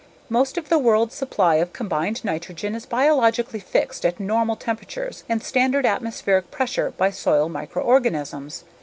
Most 0.29 0.57
of 0.57 0.67
the 0.69 0.79
world's 0.79 1.13
supply 1.13 1.57
of 1.57 1.73
combined 1.73 2.25
nitrogen 2.25 2.73
is 2.73 2.87
biologically 2.87 3.59
fixed 3.59 4.03
at 4.03 4.19
normal 4.19 4.55
temperatures 4.55 5.23
and 5.29 5.43
standard 5.43 5.85
atmospheric 5.85 6.49
pressure 6.49 6.89
by 6.97 7.11
soil 7.11 7.49
microorganisms. 7.49 8.63